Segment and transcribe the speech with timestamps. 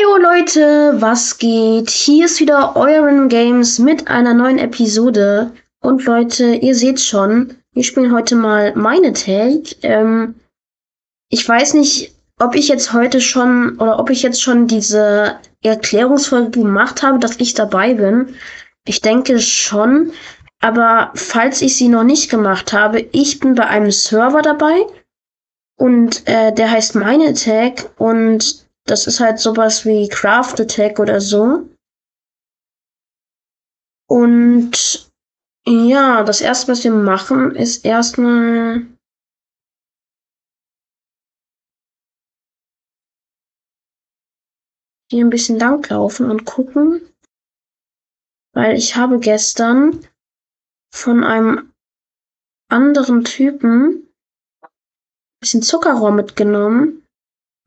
[0.00, 1.90] Heyo Leute, was geht?
[1.90, 5.52] Hier ist wieder Euren Games mit einer neuen Episode.
[5.80, 9.76] Und Leute, ihr seht schon, wir spielen heute mal meine Tag.
[9.82, 10.36] Ähm,
[11.28, 16.60] ich weiß nicht, ob ich jetzt heute schon oder ob ich jetzt schon diese Erklärungsfolge
[16.60, 18.34] gemacht habe, dass ich dabei bin.
[18.86, 20.12] Ich denke schon.
[20.60, 24.80] Aber falls ich sie noch nicht gemacht habe, ich bin bei einem Server dabei.
[25.76, 31.20] Und äh, der heißt meine Attack und das ist halt sowas wie Craft Attack oder
[31.20, 31.68] so.
[34.08, 35.10] Und
[35.66, 38.86] ja, das erste, was wir machen, ist erstmal
[45.10, 47.02] hier ein bisschen langlaufen und gucken.
[48.52, 50.06] Weil ich habe gestern
[50.92, 51.72] von einem
[52.68, 54.08] anderen Typen
[54.62, 54.70] ein
[55.40, 57.06] bisschen Zuckerrohr mitgenommen.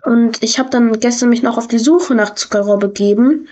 [0.03, 3.47] Und ich habe dann gestern mich noch auf die Suche nach Zuckerrohr begeben.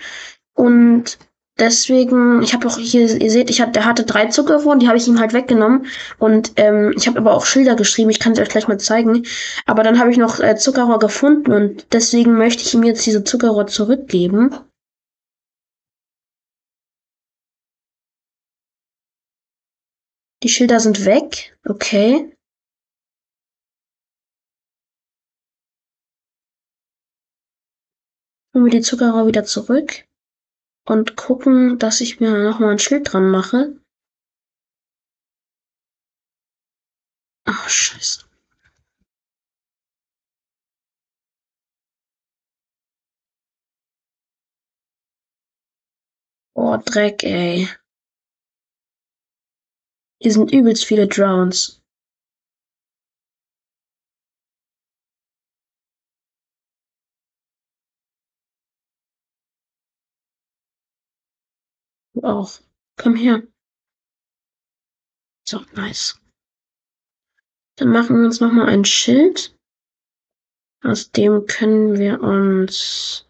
[0.54, 1.18] Und
[1.58, 4.88] deswegen, ich habe auch hier, ihr seht, ich hatte, der hatte drei Zuckerrohr und die
[4.88, 5.86] habe ich ihm halt weggenommen.
[6.18, 9.24] Und ähm, ich habe aber auch Schilder geschrieben, ich kann es euch gleich mal zeigen.
[9.64, 13.24] Aber dann habe ich noch äh, Zuckerrohr gefunden und deswegen möchte ich ihm jetzt diese
[13.24, 14.54] Zuckerrohr zurückgeben.
[20.42, 21.56] Die Schilder sind weg.
[21.64, 22.36] Okay.
[28.54, 30.06] Holen wir die Zuckerrohr wieder zurück
[30.86, 33.80] und gucken, dass ich mir nochmal ein Schild dran mache.
[37.46, 38.24] Ach, scheiße.
[46.54, 47.68] Oh, Dreck, ey.
[50.20, 51.81] Hier sind übelst viele Drowns.
[62.22, 62.60] Auch.
[62.96, 63.42] Komm her.
[65.46, 66.20] So, nice.
[67.76, 69.56] Dann machen wir uns nochmal ein Schild.
[70.84, 73.28] Aus dem können wir uns...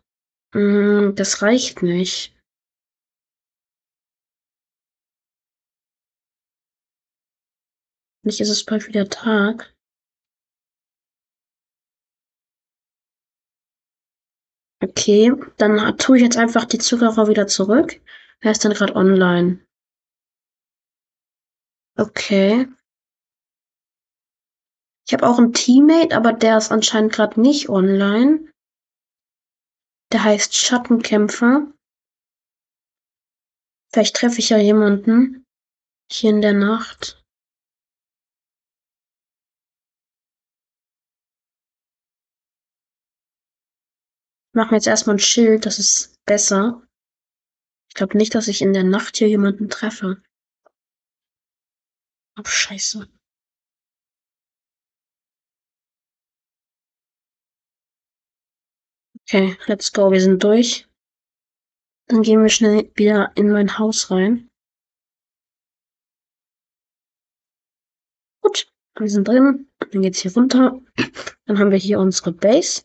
[0.54, 2.36] Mh, hm, das reicht nicht.
[8.24, 9.74] Nicht ist es bald wieder Tag.
[14.82, 18.00] Okay, dann tue ich jetzt einfach die Zuckerrohr wieder zurück.
[18.42, 19.64] Wer ist denn gerade online?
[21.96, 22.66] Okay.
[25.06, 28.52] Ich habe auch einen Teammate, aber der ist anscheinend gerade nicht online.
[30.12, 31.72] Der heißt Schattenkämpfer.
[33.92, 35.44] Vielleicht treffe ich ja jemanden
[36.10, 37.22] hier in der Nacht.
[44.54, 46.82] Machen wir jetzt erstmal ein Schild, das ist besser.
[47.92, 50.22] Ich glaube nicht, dass ich in der Nacht hier jemanden treffe.
[52.38, 53.06] Oh, scheiße.
[59.20, 60.10] Okay, let's go.
[60.10, 60.88] Wir sind durch.
[62.06, 64.48] Dann gehen wir schnell wieder in mein Haus rein.
[68.40, 69.70] Gut, wir sind drin.
[69.78, 70.80] Dann geht's hier runter.
[71.44, 72.84] Dann haben wir hier unsere Base.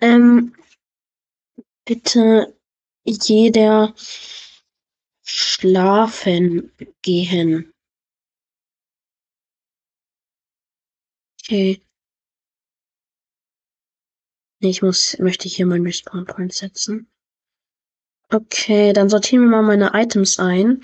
[0.00, 0.56] Ähm,
[1.84, 2.55] bitte
[3.06, 3.94] jeder
[5.22, 6.72] schlafen
[7.02, 7.72] gehen.
[11.42, 11.80] Okay.
[14.58, 17.08] Ich muss, möchte hier meinen Respawn Point setzen.
[18.30, 20.80] Okay, dann sortieren wir mal meine Items ein.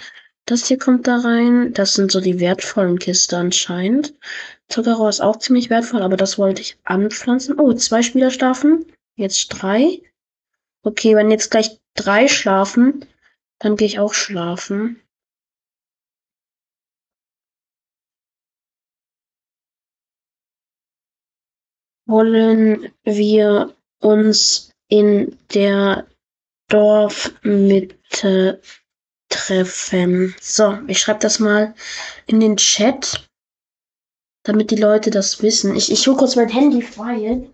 [0.47, 1.73] Das hier kommt da rein.
[1.73, 4.15] Das sind so die wertvollen Kisten anscheinend.
[4.69, 7.59] Zuckerrohr ist auch ziemlich wertvoll, aber das wollte ich anpflanzen.
[7.59, 8.87] Oh, zwei Spieler schlafen.
[9.17, 10.03] Jetzt drei.
[10.85, 13.07] Okay, wenn jetzt gleich drei schlafen,
[13.61, 15.01] dann gehe ich auch schlafen.
[22.07, 26.07] Wollen wir uns in der
[26.69, 28.61] Dorfmitte
[29.29, 30.35] treffen?
[30.41, 31.75] So, ich schreibe das mal
[32.27, 33.29] in den Chat,
[34.43, 35.77] damit die Leute das wissen.
[35.77, 37.52] Ich, ich hole kurz mein Handy, weil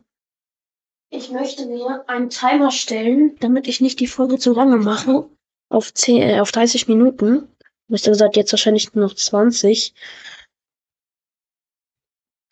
[1.10, 5.28] ich möchte mir einen Timer stellen, damit ich nicht die Folge zu lange mache.
[5.70, 7.48] Auf, 10, äh, auf 30 Minuten.
[7.88, 9.94] Du hast ja gesagt, jetzt wahrscheinlich nur noch 20.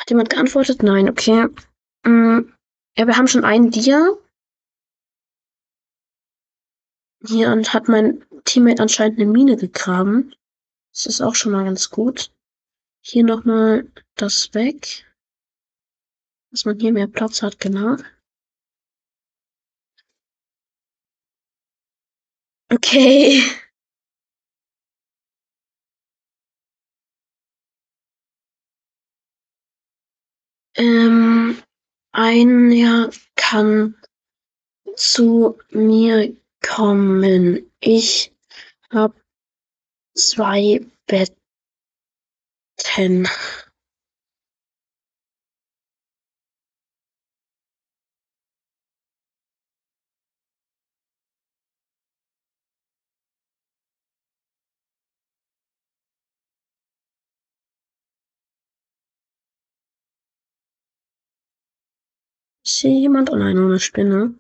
[0.01, 0.83] Hat jemand geantwortet?
[0.83, 1.49] Nein, okay.
[2.05, 2.53] Mm,
[2.97, 4.09] ja, wir haben schon einen Dia.
[7.27, 10.35] Hier hat mein Teammate anscheinend eine Mine gegraben.
[10.93, 12.31] Das ist auch schon mal ganz gut.
[13.03, 15.05] Hier nochmal das weg.
[16.51, 17.97] Dass man hier mehr Platz hat, genau.
[22.73, 23.43] Okay.
[30.77, 31.63] Ähm,
[32.13, 33.95] einer kann
[34.97, 37.71] zu mir kommen.
[37.81, 38.33] Ich
[38.91, 39.15] hab
[40.15, 41.37] zwei Betten.
[62.67, 63.31] Ist hier jemand?
[63.31, 64.35] Oh nur eine Spinne.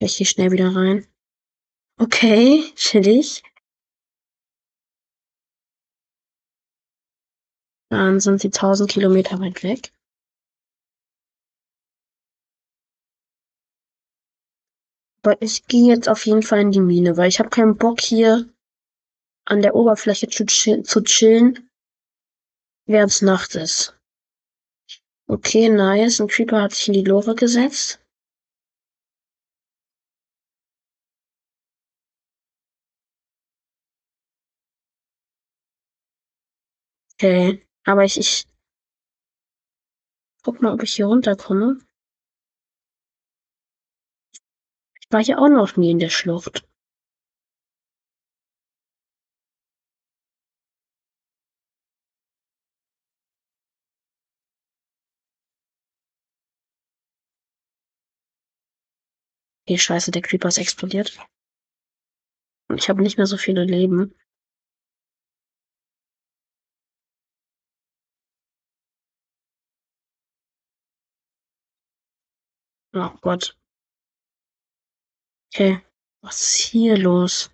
[0.00, 1.06] Ich gehe schnell wieder rein.
[1.98, 3.42] Okay, chillig.
[7.90, 9.92] Dann sind sie 1000 Kilometer weit weg.
[15.22, 18.00] Aber ich gehe jetzt auf jeden Fall in die Mine, weil ich habe keinen Bock
[18.00, 18.52] hier
[19.46, 21.70] an der Oberfläche zu, zu chillen,
[22.86, 23.98] während es Nacht ist.
[25.28, 26.20] Okay, nice.
[26.20, 28.00] Ein Creeper hat sich in die Lore gesetzt.
[37.14, 38.44] Okay, aber ich, ich
[40.44, 41.78] guck mal, ob ich hier runterkomme.
[45.00, 46.68] Ich war hier auch noch nie in der Schlucht.
[59.68, 61.18] Okay, scheiße, der Creeper ist explodiert.
[62.68, 64.14] Und ich habe nicht mehr so viele Leben.
[72.94, 73.56] Oh Gott.
[75.52, 75.82] Okay,
[76.22, 77.50] was ist hier los?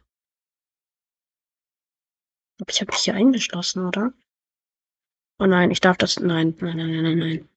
[2.69, 4.13] Ich habe mich hier eingeschlossen, oder?
[5.39, 6.19] Oh nein, ich darf das.
[6.21, 7.49] Nein, nein, nein, nein, nein, nein.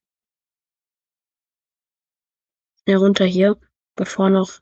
[2.83, 3.59] Schnell runter hier,
[3.95, 4.59] bevor noch.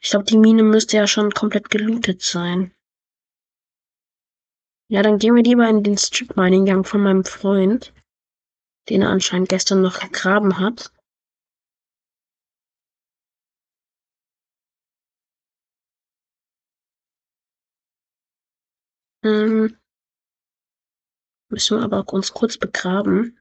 [0.00, 2.72] Ich glaube, die Mine müsste ja schon komplett gelootet sein.
[4.90, 7.92] Ja, dann gehen wir lieber in den Strip-Mining-Gang von meinem Freund,
[8.88, 10.92] den er anscheinend gestern noch gegraben hat.
[19.24, 19.76] Ähm,
[21.50, 23.38] müssen wir aber uns kurz begraben.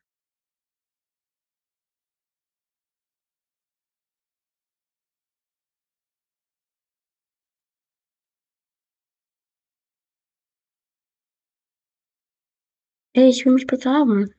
[13.18, 14.32] Ey, ich will mich begraben.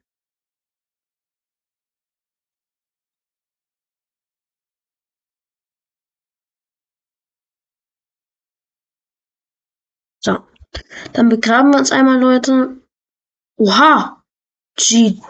[10.21, 10.47] So.
[11.13, 12.81] Dann begraben wir uns einmal, Leute.
[13.57, 14.23] Oha!
[14.77, 15.21] G.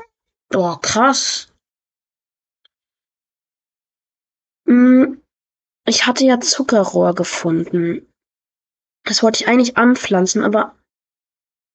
[0.54, 1.50] Oh, krass.
[4.66, 5.22] Hm,
[5.86, 8.12] ich hatte ja Zuckerrohr gefunden.
[9.04, 10.76] Das wollte ich eigentlich anpflanzen, aber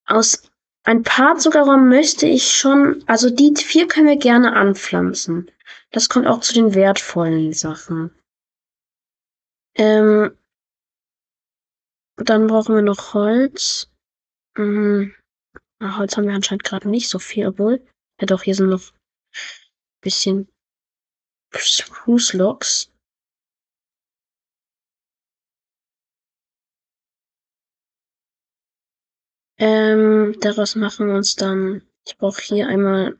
[0.05, 0.52] aus
[0.83, 5.49] ein paar Zuckerrohr möchte ich schon, also die vier können wir gerne anpflanzen.
[5.91, 8.13] Das kommt auch zu den wertvollen Sachen.
[9.75, 10.37] Ähm,
[12.17, 13.89] dann brauchen wir noch Holz.
[14.57, 15.15] Mhm.
[15.81, 17.85] Holz haben wir anscheinend gerade nicht so viel, obwohl.
[18.19, 18.93] Ja doch, hier sind noch
[20.01, 20.47] bisschen
[21.51, 22.92] Fußlocks.
[29.65, 31.83] Ähm, daraus machen wir uns dann.
[32.05, 33.17] Ich brauche hier einmal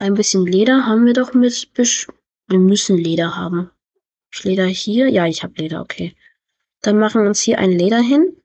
[0.00, 0.86] ein bisschen Leder.
[0.86, 1.70] Haben wir doch mit.
[1.76, 3.70] Wir müssen Leder haben.
[4.42, 5.08] Leder hier?
[5.08, 6.16] Ja, ich habe Leder, okay.
[6.82, 8.42] Dann machen wir uns hier ein Leder hin.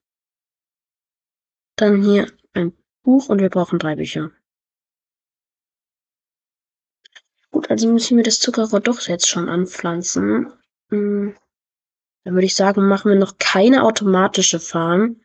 [1.75, 4.29] Dann hier ein Buch und wir brauchen drei Bücher.
[7.49, 10.53] Gut, also müssen wir das Zuckerrohr doch jetzt schon anpflanzen.
[10.89, 11.35] Hm.
[12.23, 15.20] Dann würde ich sagen, machen wir noch keine automatische Farm.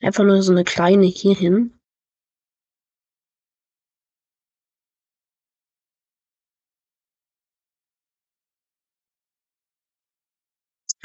[0.00, 1.78] Einfach nur so eine kleine hier hin.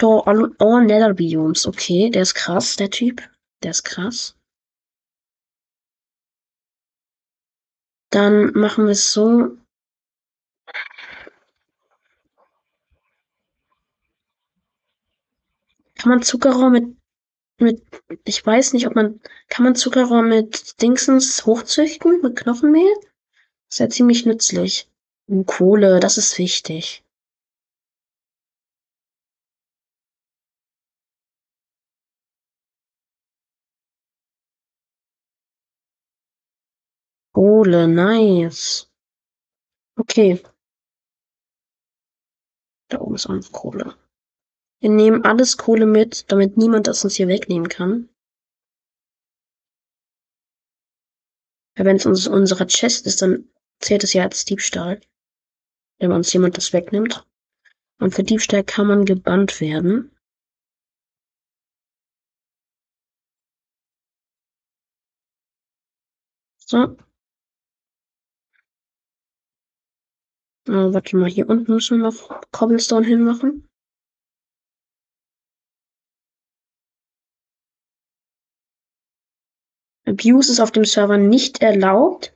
[0.03, 1.67] Oh, all, all Nether Biomes.
[1.67, 3.21] Okay, der ist krass, der Typ.
[3.63, 4.35] Der ist krass.
[8.09, 9.57] Dann machen wir es so.
[15.95, 16.97] Kann man Zuckerrohr mit,
[17.61, 17.83] mit,
[18.25, 22.93] ich weiß nicht, ob man, kann man Zuckerrohr mit Dingsens hochzüchten, mit Knochenmehl?
[23.69, 24.89] Das ist ja ziemlich nützlich.
[25.27, 27.03] Und Kohle, das ist wichtig.
[37.33, 38.89] Kohle, nice.
[39.97, 40.41] Okay.
[42.89, 43.95] Da oben ist auch noch Kohle.
[44.81, 48.09] Wir nehmen alles Kohle mit, damit niemand das uns hier wegnehmen kann.
[51.75, 53.47] Wenn es uns unserer Chest ist, dann
[53.79, 54.99] zählt es ja als Diebstahl.
[55.99, 57.27] Wenn uns jemand das wegnimmt.
[57.99, 60.15] Und für Diebstahl kann man gebannt werden.
[66.57, 66.97] So.
[70.67, 73.70] Oh, warte mal, hier unten müssen wir noch Cobblestone hinmachen.
[80.11, 82.33] Abuse ist auf dem Server nicht erlaubt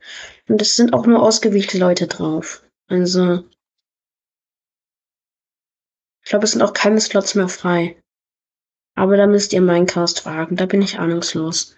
[0.48, 2.64] und es sind auch nur ausgewählte Leute drauf.
[2.88, 3.44] Also
[6.22, 8.02] ich glaube, es sind auch keine Slots mehr frei.
[8.96, 11.76] Aber da müsst ihr Minecast fragen, da bin ich ahnungslos.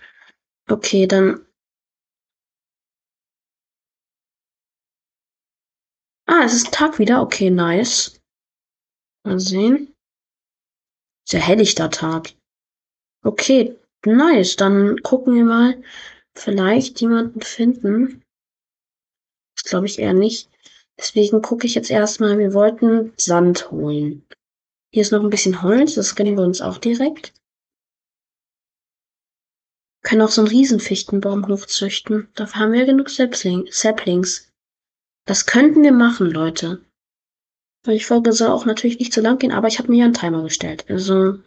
[0.70, 1.44] Okay, dann.
[6.26, 7.20] Ah, es ist Tag wieder.
[7.22, 8.20] Okay, nice.
[9.24, 9.94] Mal sehen.
[11.28, 12.34] Sehr helllichter Tag.
[13.24, 13.76] Okay,
[14.06, 15.82] Nice, dann gucken wir mal.
[16.36, 18.22] Vielleicht jemanden finden.
[19.56, 20.50] Das glaube ich eher nicht.
[20.98, 24.26] Deswegen gucke ich jetzt erstmal, wir wollten Sand holen.
[24.92, 27.34] Hier ist noch ein bisschen Holz, das gönnen wir uns auch direkt.
[30.00, 32.28] Wir können auch so einen Riesenfichtenbaum hochzüchten.
[32.34, 34.52] Dafür haben wir genug Saplings.
[35.26, 36.84] Das könnten wir machen, Leute.
[37.86, 40.14] Die Folge soll auch natürlich nicht zu lang gehen, aber ich habe mir ja einen
[40.14, 40.86] Timer gestellt.
[40.88, 41.38] Also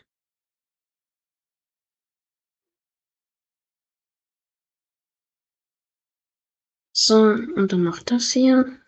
[7.11, 8.79] So, und dann noch das hier.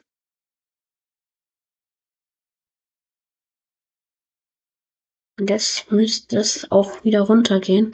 [5.37, 7.91] Und jetzt müsste es auch wieder runtergehen.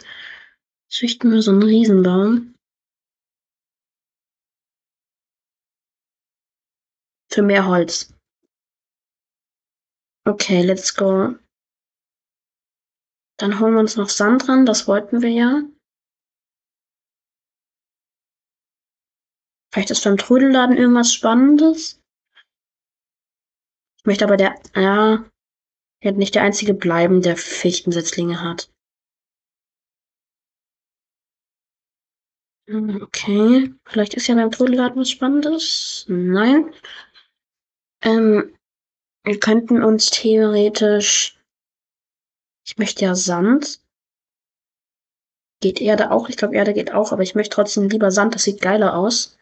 [0.88, 2.54] Züchten wir so einen Riesenbaum.
[7.32, 8.14] Für mehr Holz.
[10.28, 11.40] Okay, let's go.
[13.40, 15.64] Dann holen wir uns noch Sand ran, das wollten wir ja.
[19.72, 22.02] Vielleicht ist beim Trödelladen irgendwas Spannendes.
[24.00, 25.30] Ich möchte aber der, ja,
[26.04, 28.72] der nicht der einzige bleiben, der Fichtensetzlinge hat.
[32.70, 36.06] Hm, okay, vielleicht ist ja beim Trödelladen was Spannendes.
[36.08, 36.72] Nein.
[38.04, 38.56] Ähm,
[39.24, 41.38] wir könnten uns theoretisch.
[42.66, 43.82] Ich möchte ja Sand.
[45.62, 46.30] Geht Erde auch?
[46.30, 48.36] Ich glaube, Erde geht auch, aber ich möchte trotzdem lieber Sand.
[48.36, 49.39] Das sieht geiler aus.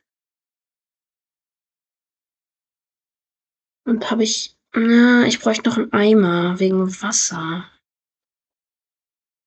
[3.87, 4.55] Und habe ich.
[4.75, 7.65] Na, ich bräuchte noch einen Eimer wegen Wasser.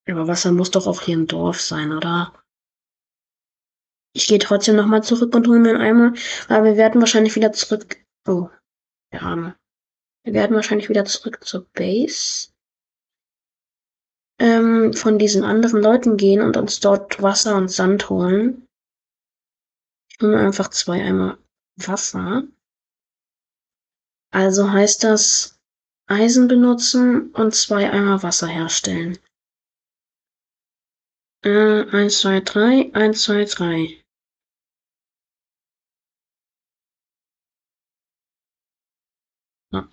[0.09, 2.33] Aber Wasser muss doch auch hier im Dorf sein, oder?
[4.13, 6.15] Ich gehe trotzdem nochmal zurück und hole mir einen Eimer.
[6.49, 8.03] Aber wir werden wahrscheinlich wieder zurück.
[8.27, 8.49] Oh,
[9.13, 9.57] der Arme.
[10.25, 12.49] Wir werden wahrscheinlich wieder zurück zur Base.
[14.41, 18.67] Ähm, von diesen anderen Leuten gehen und uns dort Wasser und Sand holen.
[20.09, 21.39] Ich hole mir einfach zwei Eimer
[21.77, 22.45] Wasser.
[24.33, 25.59] Also heißt das
[26.07, 29.19] Eisen benutzen und zwei Eimer Wasser herstellen.
[31.43, 34.03] Äh, 1, 2, 3, 1, 2, 3.
[39.73, 39.89] Ja.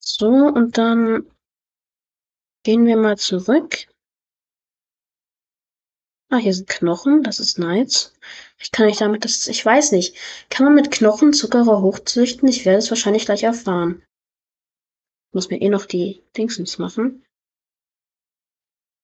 [0.00, 1.26] So, und dann
[2.64, 3.86] Gehen wir mal zurück.
[6.30, 8.14] Ah, hier sind Knochen, das ist nice.
[8.58, 10.16] Ich kann nicht damit, das, ich weiß nicht.
[10.48, 12.48] Kann man mit Knochen Zuckerrohr hochzüchten?
[12.48, 14.02] Ich werde es wahrscheinlich gleich erfahren.
[15.34, 17.22] Muss mir eh noch die Dingsens machen.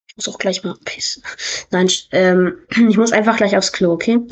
[0.09, 1.23] Ich muss auch gleich mal pissen.
[1.71, 4.27] Nein, ähm, ich muss einfach gleich aufs Klo, okay?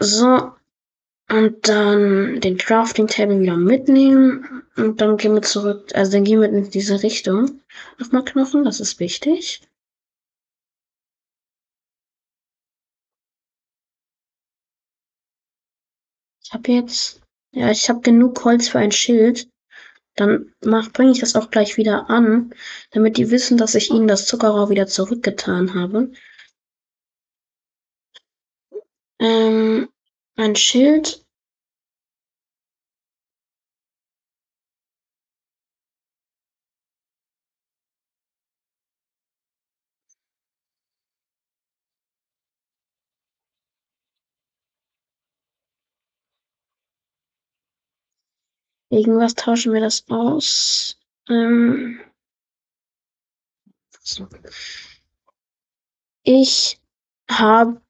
[0.00, 0.57] So,
[1.30, 4.62] und dann den Crafting Table wieder mitnehmen.
[4.76, 7.60] Und dann gehen wir zurück, also dann gehen wir in diese Richtung.
[7.98, 9.62] Nochmal Knochen, das ist wichtig.
[16.42, 17.20] Ich habe jetzt,
[17.52, 19.50] ja, ich habe genug Holz für ein Schild.
[20.16, 22.54] Dann bringe ich das auch gleich wieder an,
[22.90, 26.10] damit die wissen, dass ich ihnen das Zuckerrohr wieder zurückgetan habe.
[29.20, 29.88] Ähm,
[30.38, 31.26] ein Schild
[48.90, 50.98] Gegen was tauschen wir das aus?
[51.28, 52.00] Ähm
[56.22, 56.80] ich
[57.28, 57.82] habe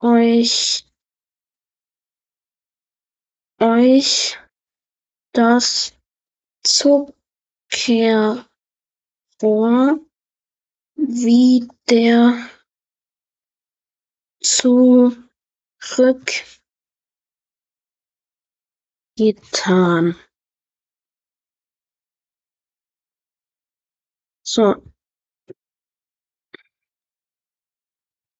[0.00, 0.85] euch
[3.60, 4.38] euch
[5.32, 5.92] das
[6.62, 7.16] Zuckerrohr
[10.96, 12.48] wieder
[14.40, 15.36] zurückgetan.
[24.42, 24.82] So.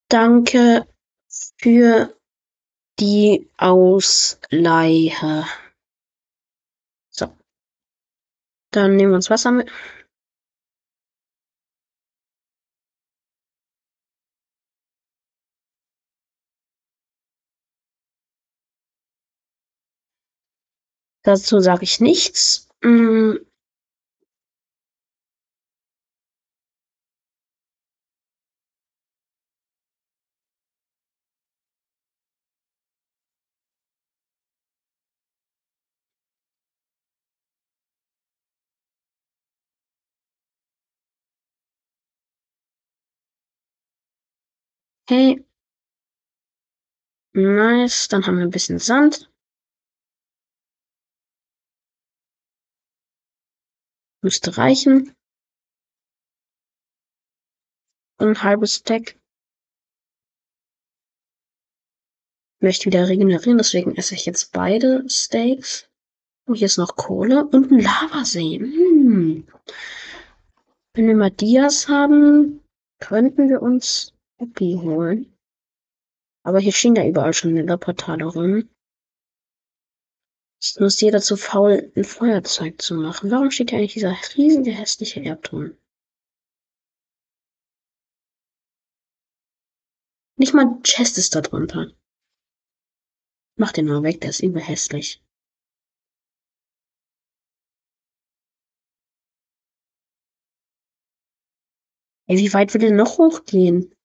[0.08, 0.86] Danke
[1.58, 2.16] für
[2.98, 5.46] die Ausleihe.
[7.10, 7.26] So.
[8.72, 9.70] Dann nehmen wir uns Wasser mit.
[21.22, 22.68] Dazu sage ich nichts.
[22.82, 23.45] Mm.
[45.08, 45.44] Okay.
[47.32, 48.08] Nice.
[48.08, 49.30] Dann haben wir ein bisschen Sand.
[54.22, 55.14] Müsste reichen.
[58.18, 59.16] Ein halbes Stack.
[62.60, 65.88] Möchte wieder regenerieren, deswegen esse ich jetzt beide Steaks.
[66.48, 68.58] Oh, hier ist noch Kohle und ein Lavasee.
[68.58, 69.46] Hm.
[70.94, 72.64] Wenn wir mal Dias haben,
[72.98, 75.36] könnten wir uns Happy holen.
[76.44, 78.68] Aber hier stehen ja überall schon Netherportale rum.
[80.60, 83.30] Ist nur jeder zu faul, ein Feuerzeug zu machen.
[83.30, 85.76] Warum steht hier eigentlich dieser riesige, hässliche Erdton?
[90.38, 91.92] Nicht mal ein Chest ist da drunter.
[93.58, 95.22] Mach den mal weg, der ist übel hässlich.
[102.28, 103.95] Ey, wie weit will der noch hochgehen?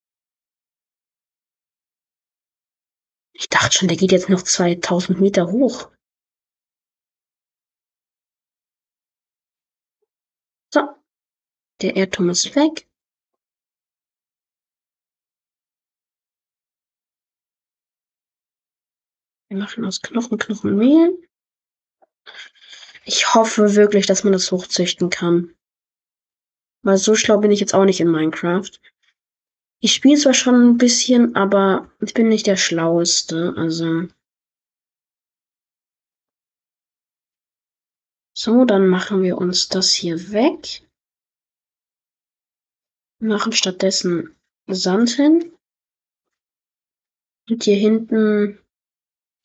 [3.41, 5.91] Ich dachte schon, der geht jetzt noch 2000 Meter hoch.
[10.71, 10.81] So.
[11.81, 12.87] Der Erdturm ist weg.
[19.49, 21.27] Wir machen aus Knochen Knochen Mehl.
[23.05, 25.57] Ich hoffe wirklich, dass man das hochzüchten kann.
[26.83, 28.69] Weil so schlau bin ich jetzt auch nicht in Minecraft.
[29.83, 34.07] Ich spiele zwar schon ein bisschen, aber ich bin nicht der Schlaueste, also.
[38.37, 40.87] So, dann machen wir uns das hier weg.
[43.19, 44.35] Machen stattdessen
[44.67, 45.51] Sand hin.
[47.49, 48.59] Und hier hinten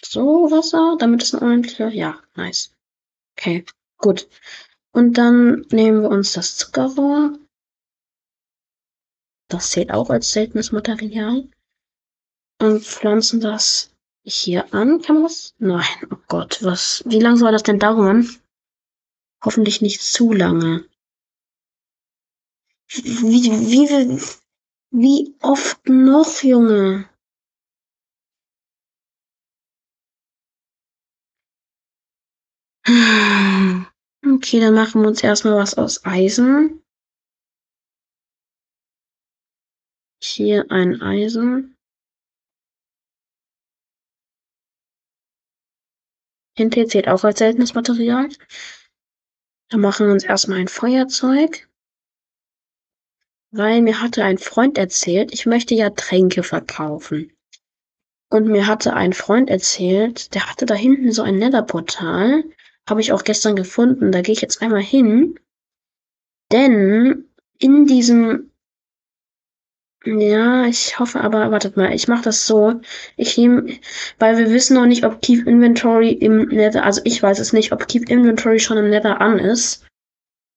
[0.05, 1.89] so Wasser, damit es ein ordentlicher.
[1.89, 2.77] Ja, nice.
[3.33, 3.65] Okay,
[3.97, 4.29] gut.
[4.93, 7.39] Und dann nehmen wir uns das Zuckerrohr.
[9.49, 11.49] Das zählt auch als seltenes Material.
[12.61, 15.01] Und pflanzen das hier an.
[15.03, 15.55] Kann man das?
[15.59, 17.05] Nein, oh Gott, was?
[17.07, 18.29] Wie lange soll das denn dauern?
[19.45, 20.89] Hoffentlich nicht zu lange.
[22.89, 24.21] Wie, wie, wie,
[24.91, 27.09] wie oft noch, Junge?
[34.25, 36.83] Okay, dann machen wir uns erstmal was aus Eisen.
[40.37, 41.79] Hier ein Eisen.
[46.55, 48.29] Hinter zählt auch als seltenes Material.
[49.71, 51.71] Dann machen wir uns erstmal ein Feuerzeug.
[53.51, 57.33] Weil mir hatte ein Freund erzählt, ich möchte ja Tränke verkaufen.
[58.29, 62.45] Und mir hatte ein Freund erzählt, der hatte da hinten so ein Netherportal.
[62.87, 64.13] Habe ich auch gestern gefunden.
[64.13, 65.41] Da gehe ich jetzt einmal hin.
[66.53, 67.25] Denn
[67.59, 68.53] in diesem
[70.07, 72.81] ja, ich hoffe aber, wartet mal, ich mache das so.
[73.17, 73.67] Ich nehme,
[74.19, 77.73] weil wir wissen noch nicht, ob Keep Inventory im Nether, also ich weiß es nicht,
[77.73, 79.87] ob Keep Inventory schon im Nether an ist.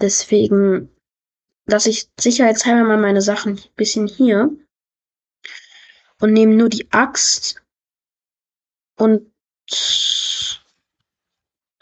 [0.01, 0.89] Deswegen
[1.65, 4.55] lasse ich sicherheitshalber mal meine Sachen ein bisschen hier
[6.21, 7.61] und nehme nur die Axt
[8.97, 9.31] und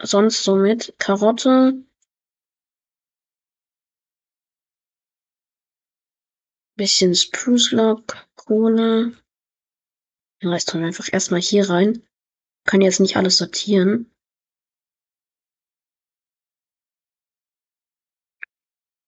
[0.02, 1.74] sonst so mit Karotte,
[6.78, 9.14] bisschen Spruce Lock, Krone.
[10.42, 12.04] Den Rest tun wir einfach erstmal hier rein.
[12.66, 14.12] Kann jetzt nicht alles sortieren.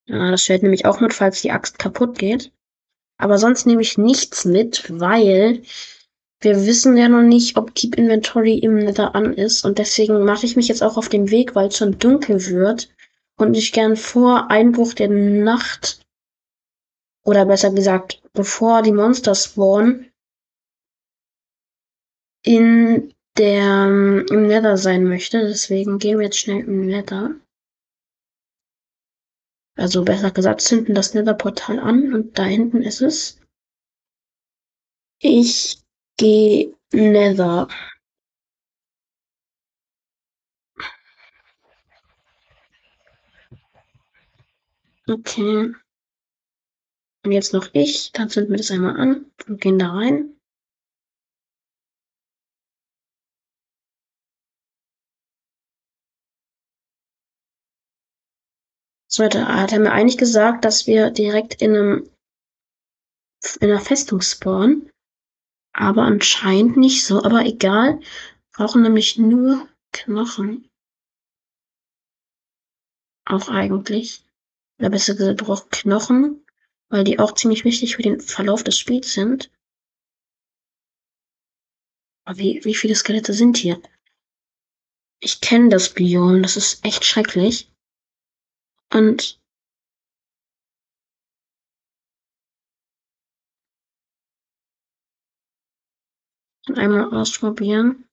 [0.08, 2.52] Ja, das stellt nämlich auch mit, falls die Axt kaputt geht.
[3.18, 5.62] Aber sonst nehme ich nichts mit, weil
[6.42, 9.66] wir wissen ja noch nicht, ob Keep Inventory im Nether an ist.
[9.66, 12.90] Und deswegen mache ich mich jetzt auch auf den Weg, weil es schon dunkel wird.
[13.38, 16.00] Und ich gern vor Einbruch der Nacht
[17.24, 20.12] oder besser gesagt, bevor die Monster spawnen,
[22.44, 25.40] in der im Nether sein möchte.
[25.48, 27.36] Deswegen gehen wir jetzt schnell im Nether.
[29.76, 33.40] Also besser gesagt, zünden das Nether-Portal an und da hinten ist es.
[35.22, 35.82] Ich
[36.18, 37.68] gehe Nether.
[45.08, 45.74] Okay.
[47.30, 48.12] Und jetzt noch ich.
[48.12, 50.36] Dann zünden wir das einmal an und gehen da rein.
[59.08, 62.10] So, da hat er mir eigentlich gesagt, dass wir direkt in einem
[63.62, 64.89] in einer Festung spawnen.
[65.72, 67.22] Aber anscheinend nicht so.
[67.22, 68.00] Aber egal.
[68.54, 70.68] Brauchen nämlich nur Knochen.
[73.26, 74.26] Auch eigentlich.
[74.80, 76.44] Oder besser gesagt, braucht Knochen,
[76.89, 79.52] weil die auch ziemlich wichtig für den Verlauf des Spiels sind.
[82.25, 83.82] Aber wie, wie viele Skelette sind hier?
[85.21, 87.71] Ich kenne das Biom, das ist echt schrecklich.
[88.91, 89.39] Und
[96.75, 98.09] einmal ausprobieren.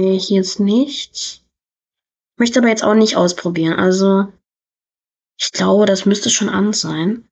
[0.00, 1.44] Nee, hier ist nichts.
[2.38, 3.74] Möchte aber jetzt auch nicht ausprobieren.
[3.74, 4.32] Also,
[5.38, 7.28] ich glaube, das müsste schon an sein.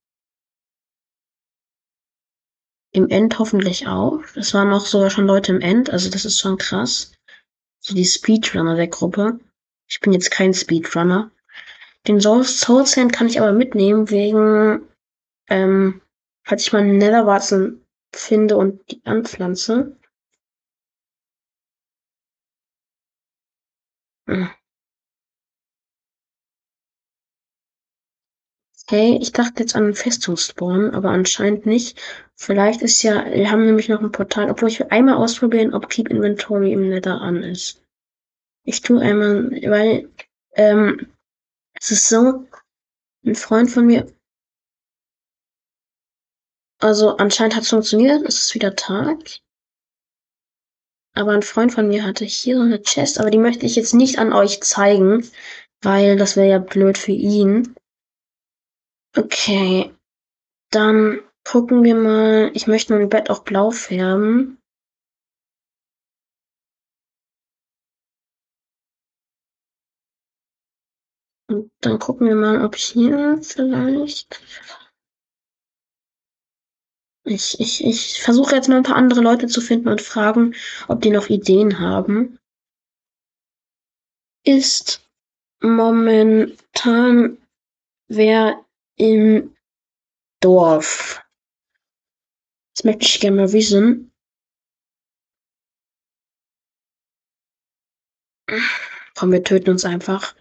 [2.92, 4.20] Im End hoffentlich auch.
[4.34, 7.12] Es waren auch sogar schon Leute im End, also das ist schon krass.
[7.80, 9.40] So die Speedrunner der Gruppe.
[9.88, 11.30] Ich bin jetzt kein Speedrunner.
[12.06, 14.86] Den Soul, Sand kann ich aber mitnehmen, wegen,
[15.48, 16.02] ähm,
[16.44, 17.82] falls ich mal einen Netherwarzen
[18.14, 19.97] finde und die anpflanze.
[28.90, 32.00] Hey, ich dachte jetzt an einen Festungsspawn, aber anscheinend nicht.
[32.34, 35.88] Vielleicht ist ja, wir haben nämlich noch ein Portal, obwohl ich will einmal ausprobieren, ob
[35.90, 37.82] Keep Inventory im Nether an ist.
[38.64, 40.10] Ich tue einmal, weil,
[40.54, 41.06] ähm,
[41.80, 42.46] es ist so,
[43.24, 44.06] ein Freund von mir,
[46.80, 49.18] also anscheinend hat es funktioniert, es ist wieder Tag.
[51.18, 53.92] Aber ein Freund von mir hatte hier so eine Chest, aber die möchte ich jetzt
[53.92, 55.28] nicht an euch zeigen,
[55.82, 57.74] weil das wäre ja blöd für ihn.
[59.16, 59.92] Okay,
[60.70, 62.52] dann gucken wir mal.
[62.54, 64.58] Ich möchte mein Bett auch blau färben.
[71.48, 74.40] Und dann gucken wir mal, ob hier vielleicht.
[77.28, 80.54] Ich, ich, ich versuche jetzt mal ein paar andere Leute zu finden und fragen,
[80.88, 82.38] ob die noch Ideen haben.
[84.44, 85.06] Ist
[85.60, 87.36] momentan
[88.08, 88.64] wer
[88.96, 89.54] im
[90.40, 91.22] Dorf?
[92.74, 94.10] Das möchte ich gerne mal wissen.
[99.14, 100.34] Komm, wir töten uns einfach.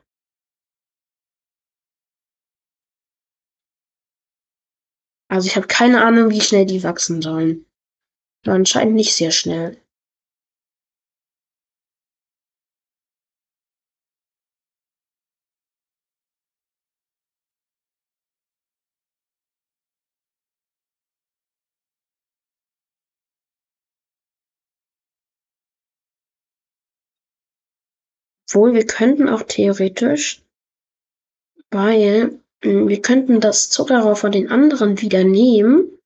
[5.29, 7.65] Also ich habe keine Ahnung, wie schnell die wachsen sollen.
[8.45, 9.77] Aber anscheinend nicht sehr schnell.
[28.49, 30.41] Obwohl, wir könnten auch theoretisch,
[31.69, 35.97] weil wir könnten das Zuckerrohr von den anderen wieder nehmen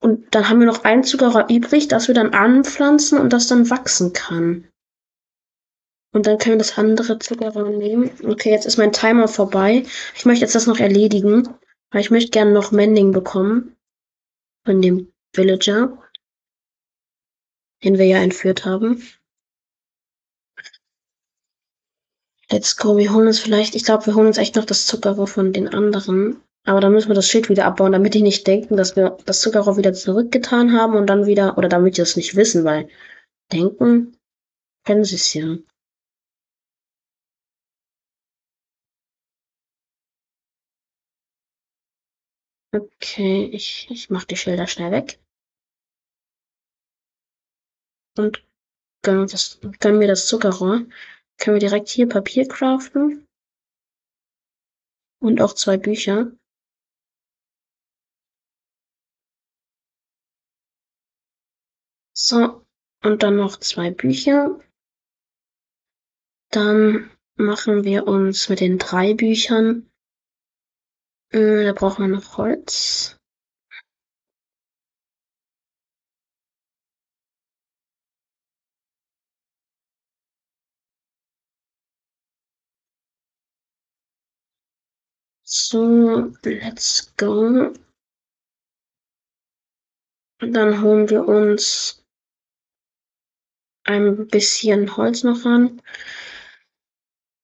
[0.00, 3.70] und dann haben wir noch ein Zuckerrohr übrig, das wir dann anpflanzen und das dann
[3.70, 4.68] wachsen kann.
[6.14, 8.10] Und dann können wir das andere Zuckerrohr nehmen.
[8.24, 9.84] Okay, jetzt ist mein Timer vorbei.
[10.14, 11.48] Ich möchte jetzt das noch erledigen,
[11.90, 13.76] weil ich möchte gerne noch Mending bekommen
[14.66, 15.98] von dem Villager,
[17.84, 19.02] den wir ja entführt haben.
[22.52, 25.26] Let's go, wir holen uns vielleicht, ich glaube, wir holen uns echt noch das Zuckerrohr
[25.26, 26.42] von den anderen.
[26.64, 29.40] Aber dann müssen wir das Schild wieder abbauen, damit die nicht denken, dass wir das
[29.40, 32.90] Zuckerrohr wieder zurückgetan haben und dann wieder, oder damit die das nicht wissen, weil
[33.50, 34.18] denken
[34.84, 35.56] können sie es ja.
[42.74, 45.18] Okay, ich, ich mach die Schilder schnell weg.
[48.18, 48.44] Und
[49.02, 50.82] gönnen, das, gönnen mir das Zuckerrohr.
[51.42, 53.26] Können wir direkt hier Papier craften.
[55.20, 56.30] Und auch zwei Bücher.
[62.14, 62.64] So,
[63.02, 64.60] und dann noch zwei Bücher.
[66.52, 69.90] Dann machen wir uns mit den drei Büchern.
[71.32, 73.18] Äh, da brauchen wir noch Holz.
[85.54, 87.74] So, let's go.
[90.40, 92.02] Und dann holen wir uns
[93.84, 95.82] ein bisschen Holz noch ran.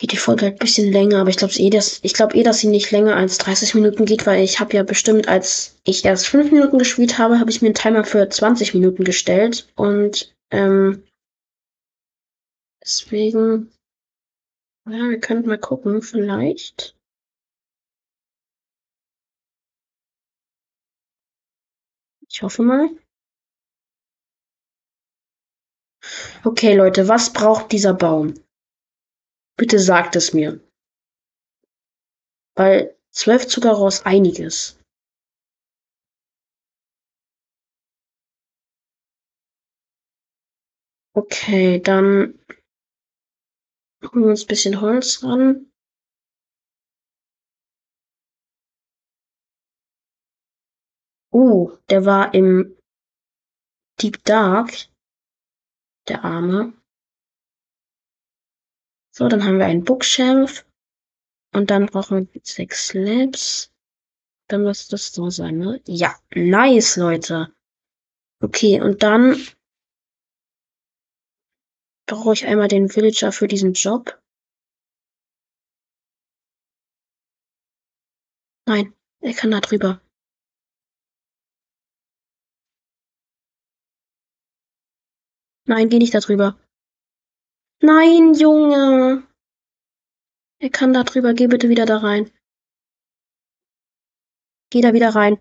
[0.01, 2.43] Geht die Folge halt ein bisschen länger, aber ich glaube eh, dass ich glaube eh,
[2.43, 6.03] dass sie nicht länger als 30 Minuten geht, weil ich habe ja bestimmt, als ich
[6.03, 9.71] erst 5 Minuten gespielt habe, habe ich mir einen Timer für 20 Minuten gestellt.
[9.77, 11.03] Und ähm,
[12.83, 13.71] deswegen,
[14.89, 16.98] ja, wir könnten mal gucken, vielleicht.
[22.39, 22.89] Ich hoffe mal.
[26.45, 28.35] Okay, Leute, was braucht dieser Baum?
[29.57, 30.61] Bitte sagt es mir.
[32.55, 34.79] Weil zwölf Zuckerrohr einiges.
[41.17, 42.39] Okay, dann
[44.05, 45.68] holen wir uns ein bisschen Holz ran.
[51.31, 52.77] Oh, der war im
[54.01, 54.73] Deep Dark.
[56.09, 56.73] Der Arme.
[59.15, 60.65] So, dann haben wir einen Bookshelf.
[61.53, 63.73] Und dann brauchen wir sechs Slabs.
[64.49, 65.83] Dann muss das so sein, ne?
[65.87, 67.55] Ja, nice, Leute.
[68.41, 69.37] Okay, und dann
[72.07, 74.23] brauche ich einmal den Villager für diesen Job.
[78.67, 80.01] Nein, er kann da drüber.
[85.69, 86.59] Nein, geh nicht da drüber.
[87.83, 89.29] Nein, Junge.
[90.61, 91.35] Er kann da drüber.
[91.35, 92.33] Geh bitte wieder da rein.
[94.71, 95.39] Geh da wieder rein.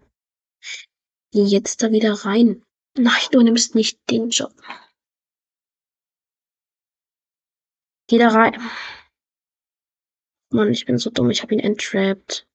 [1.32, 2.66] Geh jetzt da wieder rein.
[2.98, 4.54] Nein, du nimmst nicht den Job.
[8.10, 8.60] Geh da rein.
[10.52, 11.30] Mann, ich bin so dumm.
[11.30, 12.46] Ich habe ihn entrapped.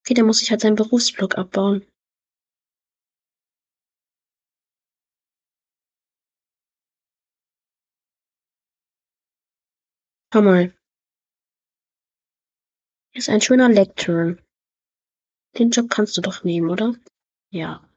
[0.00, 1.86] Okay, der muss sich halt seinen Berufsblock abbauen.
[10.32, 10.74] Schau mal.
[13.12, 14.42] Hier ist ein schöner Lecturn.
[15.58, 16.94] Den Job kannst du doch nehmen, oder?
[17.50, 17.88] Ja.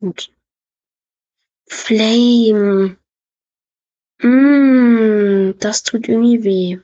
[0.00, 0.34] Gut.
[1.66, 2.98] Flame.
[4.22, 6.80] Mm, das tut irgendwie weh.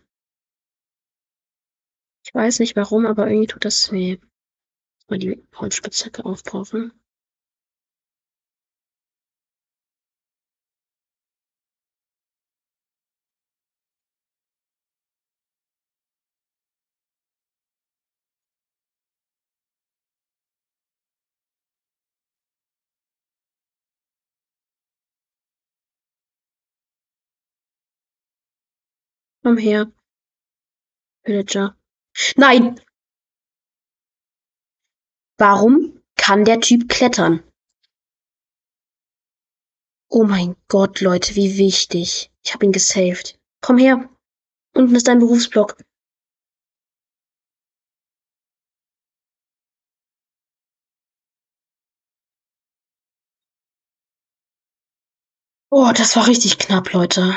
[2.25, 4.19] Ich weiß nicht warum, aber irgendwie tut das weh.
[5.09, 6.92] Mal die Holzspitzhacke aufbrauchen.
[29.46, 29.92] Komm her.
[31.22, 31.76] Villager.
[32.35, 32.80] Nein!
[35.38, 37.44] Warum kann der Typ klettern?
[40.09, 42.32] Oh mein Gott, Leute, wie wichtig.
[42.42, 43.38] Ich habe ihn gesaved.
[43.61, 44.11] Komm her.
[44.74, 45.76] Unten ist dein Berufsblock.
[55.70, 57.37] Oh, das war richtig knapp, Leute.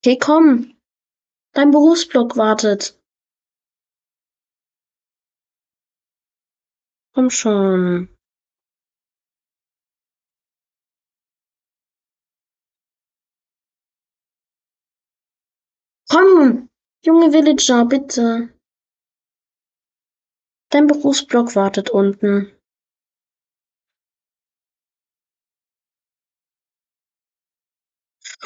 [0.00, 0.78] Okay, komm.
[1.54, 3.00] Dein Berufsblock wartet.
[7.14, 8.08] Komm schon.
[16.08, 16.70] Komm,
[17.04, 18.54] junge Villager, bitte.
[20.70, 22.56] Dein Berufsblock wartet unten.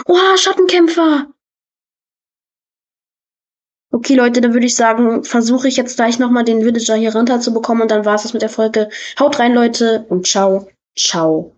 [0.06, 1.32] Oh, Schattenkämpfer!
[3.94, 7.82] Okay, Leute, dann würde ich sagen, versuche ich jetzt gleich nochmal den Villager hier runterzubekommen
[7.82, 8.88] und dann war es das mit der Folge.
[9.20, 11.52] Haut rein, Leute, und ciao, ciao.